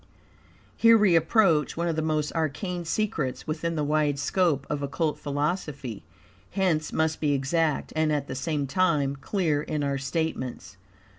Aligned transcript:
Here 0.75 0.97
we 0.97 1.15
approach 1.15 1.77
one 1.77 1.87
of 1.87 1.95
the 1.95 2.01
most 2.01 2.33
arcane 2.33 2.85
secrets 2.85 3.45
within 3.45 3.75
the 3.75 3.83
wide 3.83 4.17
scope 4.17 4.65
of 4.67 4.81
Occult 4.81 5.19
philosophy, 5.19 6.03
hence 6.49 6.91
must 6.91 7.19
be 7.21 7.33
exact, 7.33 7.93
and 7.95 8.11
at 8.11 8.25
the 8.27 8.33
same 8.33 8.65
time 8.65 9.15
clear, 9.15 9.61
in 9.61 9.83
our 9.83 9.99
statements. 9.99 10.77